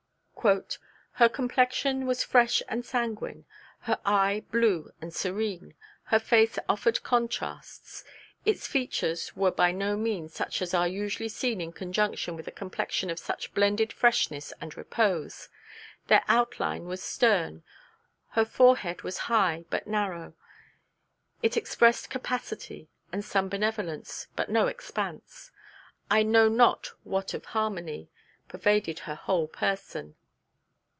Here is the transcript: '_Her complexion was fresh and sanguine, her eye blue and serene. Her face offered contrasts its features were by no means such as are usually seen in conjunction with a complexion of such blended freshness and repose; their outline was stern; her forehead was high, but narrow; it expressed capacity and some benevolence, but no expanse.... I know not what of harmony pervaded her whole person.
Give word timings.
'_Her 0.43 1.31
complexion 1.31 2.07
was 2.07 2.23
fresh 2.23 2.63
and 2.67 2.83
sanguine, 2.83 3.45
her 3.81 3.99
eye 4.03 4.43
blue 4.49 4.89
and 4.99 5.13
serene. 5.13 5.75
Her 6.05 6.17
face 6.17 6.57
offered 6.67 7.03
contrasts 7.03 8.03
its 8.43 8.65
features 8.65 9.35
were 9.35 9.51
by 9.51 9.71
no 9.71 9.95
means 9.95 10.33
such 10.33 10.59
as 10.63 10.73
are 10.73 10.87
usually 10.87 11.29
seen 11.29 11.61
in 11.61 11.71
conjunction 11.71 12.35
with 12.35 12.47
a 12.47 12.51
complexion 12.51 13.11
of 13.11 13.19
such 13.19 13.53
blended 13.53 13.93
freshness 13.93 14.51
and 14.59 14.75
repose; 14.75 15.47
their 16.07 16.23
outline 16.27 16.85
was 16.85 17.03
stern; 17.03 17.61
her 18.29 18.43
forehead 18.43 19.03
was 19.03 19.19
high, 19.29 19.63
but 19.69 19.85
narrow; 19.85 20.33
it 21.43 21.55
expressed 21.55 22.09
capacity 22.09 22.89
and 23.11 23.23
some 23.23 23.47
benevolence, 23.47 24.25
but 24.35 24.49
no 24.49 24.65
expanse.... 24.65 25.51
I 26.09 26.23
know 26.23 26.49
not 26.49 26.93
what 27.03 27.35
of 27.35 27.45
harmony 27.45 28.09
pervaded 28.47 28.97
her 29.01 29.13
whole 29.13 29.47
person. 29.47 30.15